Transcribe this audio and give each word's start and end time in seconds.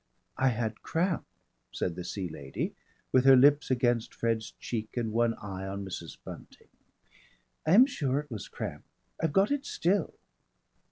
"I 0.37 0.47
had 0.47 0.81
cramp," 0.81 1.27
said 1.71 1.93
the 1.93 2.03
Sea 2.03 2.27
Lady, 2.27 2.73
with 3.11 3.23
her 3.25 3.35
lips 3.35 3.69
against 3.69 4.15
Fred's 4.15 4.55
cheek 4.59 4.97
and 4.97 5.11
one 5.11 5.35
eye 5.35 5.67
on 5.67 5.85
Mrs. 5.85 6.17
Bunting. 6.25 6.69
"I 7.67 7.75
am 7.75 7.85
sure 7.85 8.17
it 8.19 8.31
was 8.31 8.47
cramp.... 8.47 8.83
I've 9.21 9.31
got 9.31 9.51
it 9.51 9.63
still." 9.63 10.15